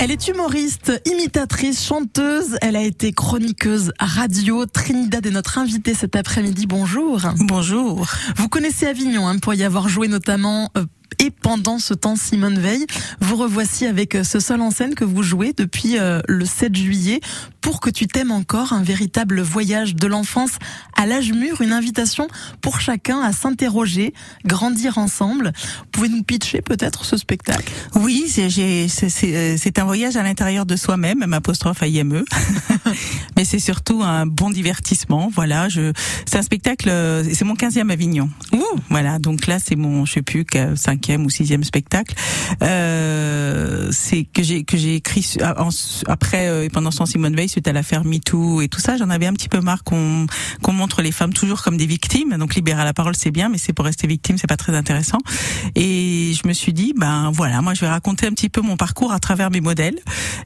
[0.00, 2.56] Elle est humoriste, imitatrice, chanteuse.
[2.62, 4.64] Elle a été chroniqueuse radio.
[4.64, 6.66] Trinidad est notre invitée cet après-midi.
[6.68, 7.20] Bonjour.
[7.40, 8.06] Bonjour.
[8.36, 10.84] Vous connaissez Avignon hein, pour y avoir joué notamment euh,
[11.20, 12.86] et pendant ce temps, Simone Veil,
[13.20, 16.76] vous revoici avec euh, ce seul en scène que vous jouez depuis euh, le 7
[16.76, 17.20] juillet.
[17.60, 20.52] Pour que tu t'aimes encore, un véritable voyage de l'enfance
[20.96, 22.28] à l'âge mûr, une invitation
[22.60, 24.14] pour chacun à s'interroger,
[24.44, 25.52] grandir ensemble.
[25.92, 27.72] Pouvez nous pitcher peut-être ce spectacle?
[27.94, 32.24] Oui, euh, c'est un voyage à l'intérieur de soi-même, même apostrophe IME.
[33.36, 35.30] Mais c'est surtout un bon divertissement.
[35.34, 35.92] Voilà, je,
[36.26, 36.90] c'est un spectacle,
[37.32, 38.30] c'est mon 15e Avignon.
[38.52, 40.44] Ouh, voilà, donc là c'est mon, je sais plus,
[40.98, 42.14] cinquième ou sixième spectacle.
[42.62, 43.57] Euh,
[44.08, 45.36] c'est que j'ai que j'ai écrit
[46.06, 48.96] après euh, et pendant son Simone Veil suite à l'affaire MeToo et tout ça.
[48.96, 50.26] J'en avais un petit peu marre qu'on
[50.62, 52.36] qu'on montre les femmes toujours comme des victimes.
[52.38, 55.18] Donc libérer la parole c'est bien, mais c'est pour rester victime c'est pas très intéressant.
[55.74, 58.78] Et je me suis dit ben voilà, moi je vais raconter un petit peu mon
[58.78, 59.98] parcours à travers mes modèles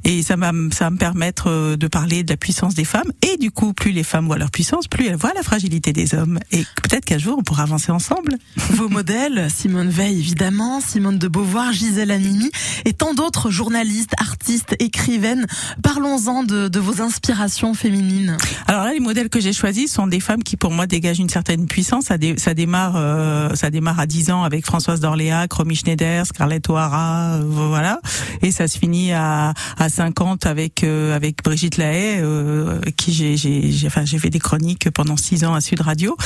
[0.03, 3.13] et ça va ça va me permettre euh, de parler de la puissance des femmes
[3.23, 6.17] et du coup plus les femmes voient leur puissance, plus elles voient la fragilité des
[6.17, 8.39] hommes et peut-être qu'un jour on pourra avancer ensemble.
[8.71, 12.51] Vos modèles, Simone Veil évidemment Simone de Beauvoir, Gisèle Halimi
[12.85, 15.47] et tant d'autres journalistes, artistes, écrivaines.
[15.83, 18.37] Parlons-en de, de, vos inspirations féminines.
[18.67, 21.29] Alors là, les modèles que j'ai choisis sont des femmes qui, pour moi, dégagent une
[21.29, 22.07] certaine puissance.
[22.07, 27.35] Ça, démarre, euh, ça démarre à 10 ans avec Françoise d'Orléac, Romy Schneider, Scarlett O'Hara,
[27.35, 28.01] euh, voilà,
[28.43, 33.37] et ça se finit à, à 50 avec euh, avec Brigitte Lahaye, euh, qui j'ai
[33.37, 36.17] j'ai enfin j'ai fait des chroniques pendant 6 ans à Sud Radio.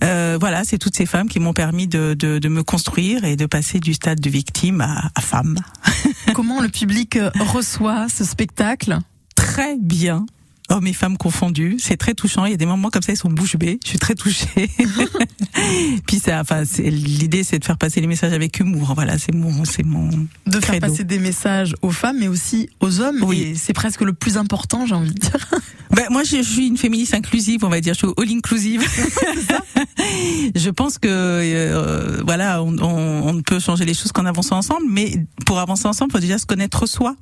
[0.00, 3.46] voilà, c'est toutes ces femmes qui m'ont permis de, de, de me construire et de
[3.46, 5.58] passer du stade de victime à, à femme.
[6.34, 8.98] Comment le public euh, reçoit ce spectacle?
[9.36, 10.26] Très bien
[10.72, 11.76] hommes et femmes confondus.
[11.78, 12.46] C'est très touchant.
[12.46, 13.78] Il y a des moments comme ça, ils sont bouche bée.
[13.84, 14.70] Je suis très touchée.
[16.06, 18.92] Puis ça, enfin, l'idée, c'est de faire passer les messages avec humour.
[18.94, 20.08] Voilà, c'est mon, c'est mon.
[20.46, 23.22] De faire passer des messages aux femmes, mais aussi aux hommes.
[23.22, 25.50] Oui, c'est presque le plus important, j'ai envie de dire.
[25.94, 27.94] Ben, moi, je suis une féministe inclusive, on va dire.
[27.94, 28.82] Je suis all inclusive.
[30.54, 34.86] je pense que euh, voilà, on, on, on, peut changer les choses qu'en avançant ensemble,
[34.88, 35.12] mais
[35.44, 37.14] pour avancer ensemble, faut déjà se connaître soi.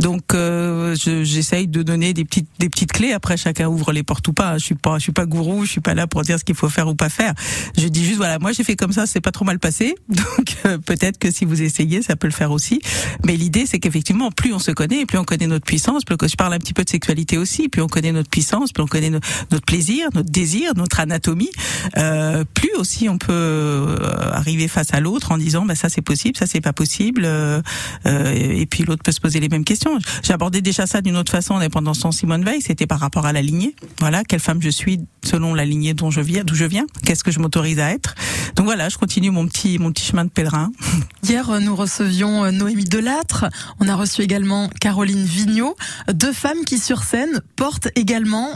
[0.00, 3.12] Donc, euh, j'essaye de donner des petites, des petites clés.
[3.12, 4.58] Après, chacun ouvre les portes ou pas.
[4.58, 5.64] Je suis pas, je suis pas gourou.
[5.64, 7.34] Je suis pas là pour dire ce qu'il faut faire ou pas faire.
[7.78, 9.94] Je dis juste voilà, moi j'ai fait comme ça, c'est pas trop mal passé.
[10.08, 12.80] Donc euh, peut-être que si vous essayez, ça peut le faire aussi.
[13.24, 16.04] Mais l'idée, c'est qu'effectivement, plus on se connaît, plus on connaît notre puissance.
[16.04, 18.82] Plus je parle un petit peu de sexualité aussi, plus on connaît notre puissance, plus
[18.82, 21.50] on connaît notre plaisir, notre désir, notre anatomie,
[21.96, 26.02] euh, plus aussi on peut euh, arriver face à l'autre en disant bah ça c'est
[26.02, 27.60] possible, ça c'est pas possible, euh,
[28.06, 29.98] euh et puis l'autre peut se poser les mêmes questions.
[30.22, 33.32] J'ai abordé déjà ça d'une autre façon pendant son Simone Veil, c'était par rapport à
[33.32, 33.74] la lignée.
[34.00, 37.24] Voilà, quelle femme je suis selon la lignée dont je viens, d'où je viens, qu'est-ce
[37.24, 38.14] que je m'autorise à être.
[38.54, 40.72] Donc voilà, je continue mon petit mon petit chemin de pèlerin.
[41.22, 43.46] Hier, nous recevions Noémie Delattre.
[43.80, 45.76] On a reçu également Caroline Vigneault,
[46.12, 48.05] deux femmes qui sur scène portent également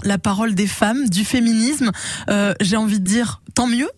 [0.04, 1.90] la parole des femmes, du féminisme.
[2.28, 3.90] Euh, J'ai envie de dire tant mieux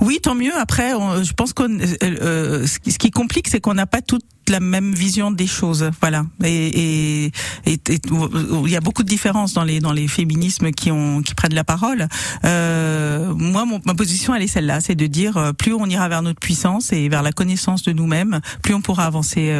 [0.00, 0.54] oui, tant mieux.
[0.56, 4.00] Après, je pense que euh, euh, ce qui complique, c'est qu'on n'a pas
[4.48, 5.90] la même vision des choses.
[6.00, 6.24] Voilà.
[6.44, 7.32] Et, et,
[7.66, 11.54] il y a beaucoup de différences dans les dans les féminismes qui ont qui prennent
[11.54, 12.08] la parole.
[12.44, 16.08] Euh, moi, mon, ma position, elle est celle-là, c'est de dire euh, plus on ira
[16.08, 19.52] vers notre puissance et vers la connaissance de nous-mêmes, plus on pourra avancer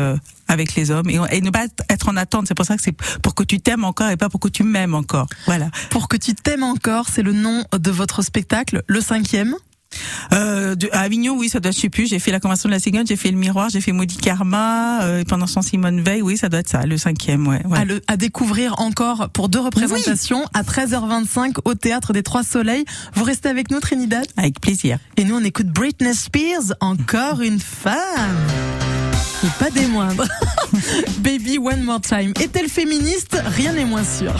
[0.48, 2.46] avec les hommes et, et, ne pas être en attente.
[2.48, 4.62] C'est pour ça que c'est pour que tu t'aimes encore et pas pour que tu
[4.62, 5.26] m'aimes encore.
[5.46, 5.70] Voilà.
[5.90, 9.54] Pour que tu t'aimes encore, c'est le nom de votre spectacle, le cinquième.
[10.32, 12.06] Euh, de, à Avignon, oui, ça doit, je sais plus.
[12.06, 15.02] J'ai fait la convention de la cigogne, j'ai fait le miroir, j'ai fait Maudit Karma,
[15.02, 17.64] euh, pendant son Simone Veil, oui, ça doit être ça, le cinquième, ouais.
[17.66, 17.78] ouais.
[17.78, 22.84] À, le, à découvrir encore pour deux représentations à 13h25 au théâtre des Trois Soleils.
[23.14, 24.26] Vous restez avec nous, Trinidad?
[24.36, 24.98] Avec plaisir.
[25.16, 27.96] Et nous, on écoute Britney Spears, encore une femme.
[29.44, 30.26] Et pas des moindres.
[31.18, 32.32] Baby One More Time.
[32.40, 33.40] Est-elle féministe?
[33.46, 34.34] Rien n'est moins sûr.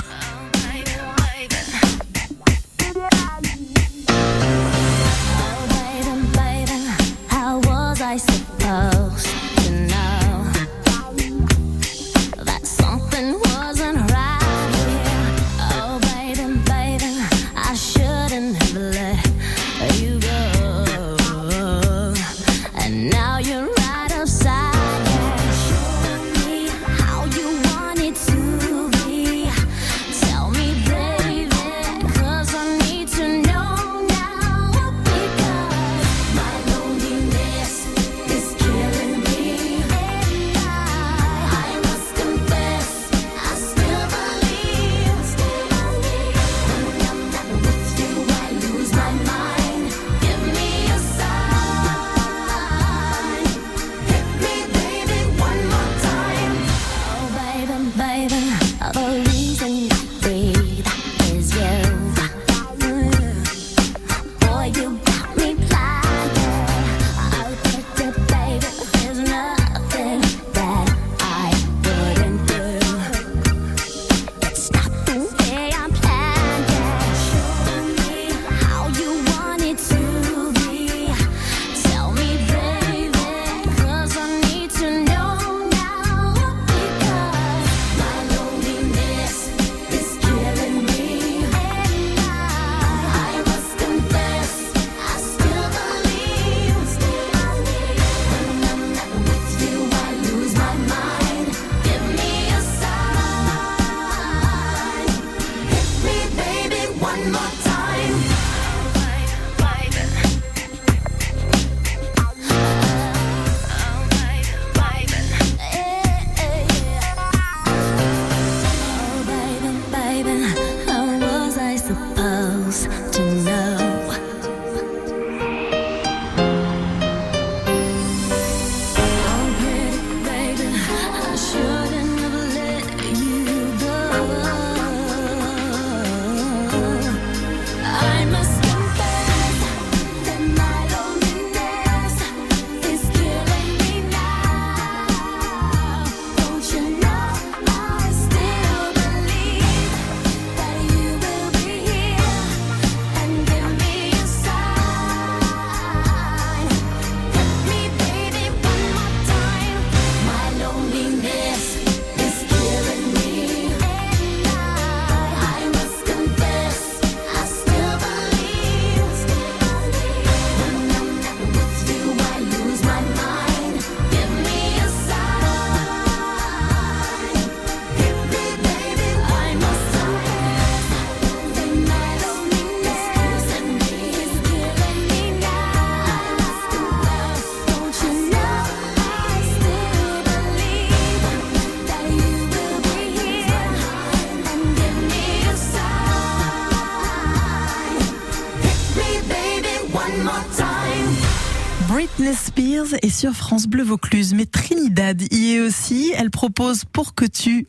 [203.03, 204.35] et sur France Bleu Vaucluse.
[204.35, 206.13] Mais Trinidad y est aussi.
[206.17, 207.67] Elle propose Pour que tu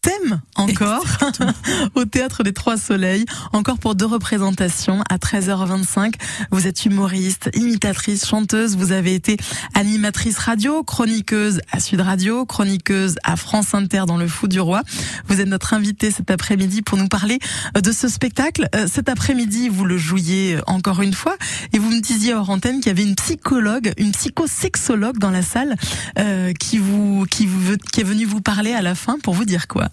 [0.00, 1.04] thème encore
[1.94, 6.14] au théâtre des Trois Soleils, encore pour deux représentations à 13h25.
[6.50, 9.36] Vous êtes humoriste, imitatrice, chanteuse, vous avez été
[9.74, 14.82] animatrice radio, chroniqueuse à Sud Radio, chroniqueuse à France Inter dans le Fou du Roi.
[15.28, 17.38] Vous êtes notre invitée cet après-midi pour nous parler
[17.74, 18.68] de ce spectacle.
[18.74, 21.36] Euh, cet après-midi, vous le jouiez encore une fois
[21.72, 25.42] et vous me disiez hors antenne qu'il y avait une psychologue, une psychosexologue dans la
[25.42, 25.76] salle
[26.18, 29.44] euh, qui vous qui vous qui est venue vous parler à la fin pour vous
[29.44, 29.89] dire quoi?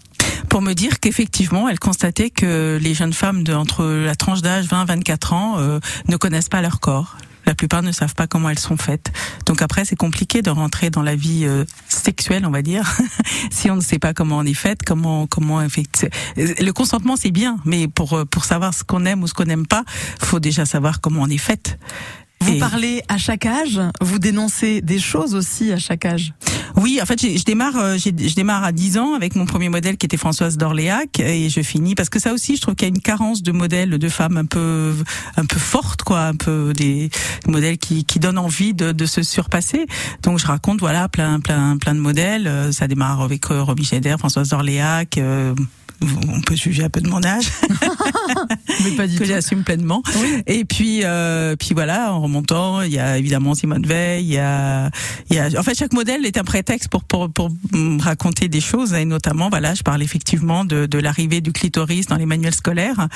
[0.48, 4.66] Pour me dire qu'effectivement, elle constatait que les jeunes femmes de entre la tranche d'âge
[4.66, 7.16] 20-24 ans euh, ne connaissent pas leur corps.
[7.46, 9.10] La plupart ne savent pas comment elles sont faites.
[9.46, 12.84] Donc après, c'est compliqué de rentrer dans la vie euh, sexuelle, on va dire,
[13.50, 16.10] si on ne sait pas comment on est faite, comment comment effectuer.
[16.36, 19.46] Le consentement, c'est bien, mais pour euh, pour savoir ce qu'on aime ou ce qu'on
[19.46, 19.84] n'aime pas,
[20.20, 21.78] faut déjà savoir comment on est faite.
[22.40, 26.32] Vous parlez à chaque âge, vous dénoncez des choses aussi à chaque âge?
[26.76, 29.96] Oui, en fait, je démarre, euh, je démarre à 10 ans avec mon premier modèle
[29.96, 32.90] qui était Françoise d'Orléac et je finis parce que ça aussi, je trouve qu'il y
[32.90, 34.94] a une carence de modèles de femmes un peu,
[35.36, 37.10] un peu fortes, quoi, un peu des
[37.46, 39.86] modèles qui, qui donnent envie de, de se surpasser.
[40.22, 42.46] Donc, je raconte, voilà, plein, plein, plein de modèles.
[42.46, 45.18] Euh, ça démarre avec euh, Romy Schneider, Françoise d'Orléac
[46.00, 47.48] on peut juger un peu de mon âge,
[48.84, 50.02] mais pas du que j'assume pleinement.
[50.46, 54.38] Et puis, euh, puis voilà, en remontant, il y a évidemment Simone Veil, il y
[54.38, 54.90] a,
[55.30, 57.50] il y a, en fait, chaque modèle est un prétexte pour pour pour
[58.00, 62.16] raconter des choses, et notamment, voilà, je parle effectivement de, de l'arrivée du clitoris dans
[62.16, 63.08] les manuels scolaires.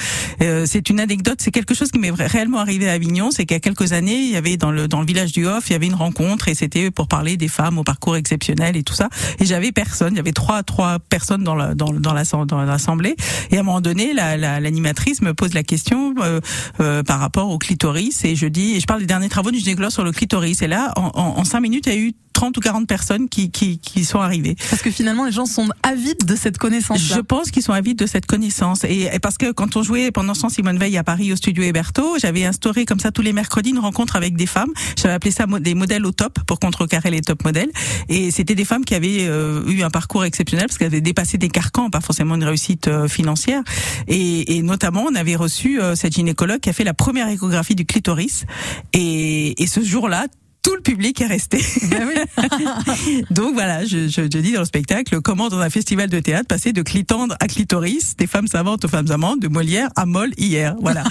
[0.43, 3.55] Euh, c'est une anecdote, c'est quelque chose qui m'est réellement arrivé à Avignon, c'est qu'il
[3.55, 5.73] y a quelques années, il y avait dans le dans le village du Hof, il
[5.73, 8.95] y avait une rencontre et c'était pour parler des femmes au parcours exceptionnel et tout
[8.95, 9.09] ça.
[9.39, 12.59] Et j'avais personne, il y avait trois trois personnes dans la dans dans la dans
[12.59, 13.17] la assemblée.
[13.51, 16.41] Et à un moment donné, l'animatrice la, me pose la question euh,
[16.81, 18.25] euh, par rapport au clitoris.
[18.25, 20.63] Et je dis, et je parle des derniers travaux du gynécologue sur le clitoris.
[20.63, 23.29] Et là, en, en, en cinq minutes, il y a eu 30 ou 40 personnes
[23.29, 24.57] qui, qui, qui sont arrivées.
[24.71, 27.01] Parce que finalement, les gens sont avides de cette connaissance.
[27.01, 28.85] Je pense qu'ils sont avides de cette connaissance.
[28.85, 32.17] Et, parce que quand on jouait pendant temps Simone Veil à Paris au studio Héberto,
[32.21, 34.71] j'avais instauré comme ça tous les mercredis une rencontre avec des femmes.
[34.97, 37.71] J'avais appelé ça des modèles au top pour contrecarrer les top modèles.
[38.09, 41.39] Et c'était des femmes qui avaient euh, eu un parcours exceptionnel parce qu'elles avaient dépassé
[41.39, 43.63] des carcans, pas forcément une réussite euh, financière.
[44.09, 47.75] Et, et, notamment, on avait reçu euh, cette gynécologue qui a fait la première échographie
[47.75, 48.45] du clitoris.
[48.93, 50.27] Et, et ce jour-là,
[50.63, 51.61] tout le public est resté.
[51.91, 53.25] Ben oui.
[53.31, 56.47] Donc voilà, je, je, je, dis dans le spectacle comment dans un festival de théâtre
[56.47, 60.31] passer de clitandre à clitoris, des femmes savantes aux femmes amantes, de Molière à Molle
[60.37, 60.75] hier.
[60.81, 61.05] Voilà.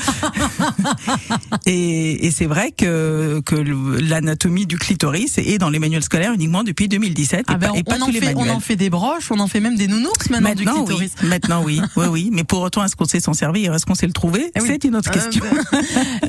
[1.66, 6.64] et, et c'est vrai que, que l'anatomie du clitoris est dans les manuels scolaires uniquement
[6.64, 9.32] depuis 2017 ah ben et, pas, on, tous les fait, on en fait des broches,
[9.32, 11.12] on en fait même des nounours maintenant, maintenant du clitoris.
[11.22, 11.30] Oui.
[11.42, 12.30] Maintenant oui, oui, oui.
[12.32, 13.74] Mais pour autant, est-ce qu'on sait s'en servir?
[13.74, 14.52] Est-ce qu'on sait le trouver?
[14.56, 15.44] Eh C'est une autre euh, question.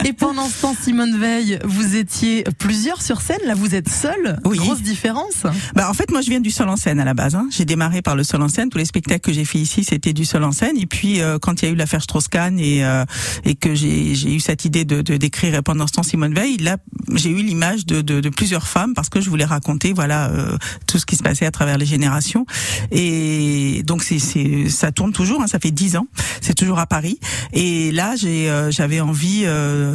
[0.04, 4.38] Et pendant ce temps, Simone Veil, vous étiez plusieurs sur scène, là vous êtes seul.
[4.44, 4.56] Oui.
[4.56, 5.44] Grosse différence.
[5.74, 7.34] Bah en fait moi je viens du seul en scène à la base.
[7.34, 7.48] Hein.
[7.50, 8.68] J'ai démarré par le seul en scène.
[8.70, 10.76] Tous les spectacles que j'ai fait ici c'était du seul en scène.
[10.78, 13.04] Et puis euh, quand il y a eu l'affaire Strauss-Kahn et euh,
[13.44, 16.76] et que j'ai j'ai eu cette idée de d'écrire pendant ce temps Simone Veil, là
[17.14, 20.56] j'ai eu l'image de, de, de plusieurs femmes parce que je voulais raconter voilà euh,
[20.86, 22.46] tout ce qui se passait à travers les générations.
[22.90, 25.42] Et donc c'est c'est ça tourne toujours.
[25.42, 26.06] Hein, ça fait dix ans.
[26.40, 27.18] C'est toujours à Paris.
[27.52, 29.44] Et là j'ai j'avais envie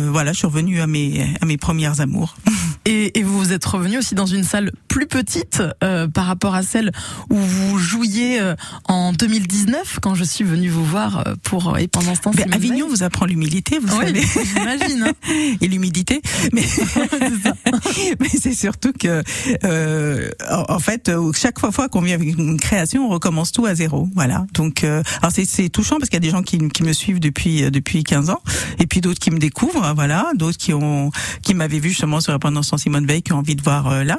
[0.10, 2.36] voilà je suis revenue à mes à mes premières amours.
[2.88, 6.64] Et, et, vous êtes revenu aussi dans une salle plus petite euh, par rapport à
[6.64, 6.92] celle
[7.30, 11.88] où vous jouiez euh, en 2019 quand je suis venue vous voir euh, pour et
[11.88, 12.32] pendant ce temps.
[12.36, 14.22] Mais Avignon vous apprend l'humilité, vous savez.
[14.56, 15.04] J'imagine.
[15.04, 15.14] Hein.
[15.62, 16.22] et l'humidité,
[16.54, 16.64] mais
[18.20, 19.24] mais c'est surtout que
[19.64, 24.08] euh, en fait chaque fois, qu'on vient avec une création, on recommence tout à zéro.
[24.16, 24.46] Voilà.
[24.54, 27.70] Donc alors c'est touchant parce qu'il y a des gens qui, qui me suivent depuis
[27.70, 28.42] depuis 15 ans
[28.80, 29.94] et puis d'autres qui me découvrent.
[29.96, 30.32] Voilà.
[30.36, 31.12] D'autres qui ont
[31.44, 32.64] qui m'avaient vu justement sur la pendant
[32.98, 34.18] Simone Veil qui ont envie de voir euh, là.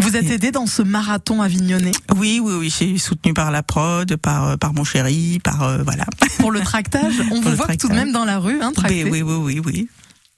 [0.00, 2.74] Vous êtes aidé dans ce marathon avignonnais Oui, oui, oui.
[2.76, 6.06] J'ai soutenu par la prod, par euh, par mon chéri, par euh, voilà.
[6.40, 9.04] Pour le tractage, on vous voit tout de même dans la rue, hein, tracter.
[9.04, 9.88] Oui, oui, oui, oui, oui.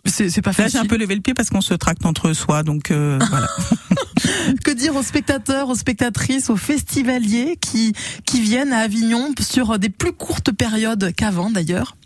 [0.05, 0.65] C'est pas facile.
[0.65, 3.49] Là, j'ai un peu levé le pied parce qu'on se tracte entre soi, donc voilà.
[4.65, 7.95] que dire aux spectateurs, aux spectatrices, aux festivaliers qui
[8.27, 11.97] qui viennent à Avignon sur des plus courtes périodes qu'avant d'ailleurs?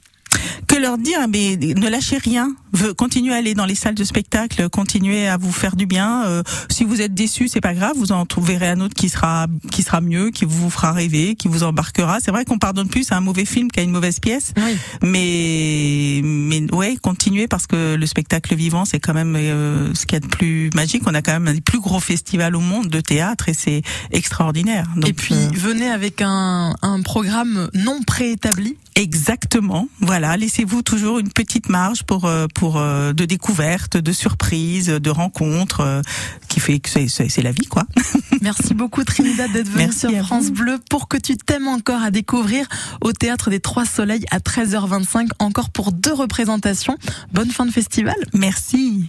[0.66, 2.54] Que leur dire mais ne lâchez rien.
[2.96, 6.24] Continuez à aller dans les salles de spectacle continuez à vous faire du bien.
[6.24, 9.46] Euh, si vous êtes déçu c'est pas grave vous en trouverez un autre qui sera
[9.70, 12.18] qui sera mieux qui vous fera rêver qui vous embarquera.
[12.20, 14.76] C'est vrai qu'on pardonne plus à un mauvais film qu'à une mauvaise pièce oui.
[15.02, 20.14] mais mais ouais continuez parce que le spectacle vivant c'est quand même euh, ce qu'il
[20.14, 21.02] y a de plus magique.
[21.06, 23.82] On a quand même un des plus gros festivals au monde de théâtre et c'est
[24.10, 24.86] extraordinaire.
[24.96, 25.50] Donc, et puis euh...
[25.54, 28.76] venez avec un, un programme non préétabli.
[28.94, 35.10] Exactement voilà voilà, laissez-vous toujours une petite marge pour pour de découverte, de surprises, de
[35.10, 36.02] rencontres,
[36.46, 37.82] qui fait que c'est la vie, quoi.
[38.40, 42.68] Merci beaucoup Trinidad d'être venue sur France Bleu pour que tu t'aimes encore à découvrir
[43.00, 46.96] au théâtre des Trois Soleils à 13h25 encore pour deux représentations.
[47.32, 48.14] Bonne fin de festival.
[48.32, 49.08] Merci.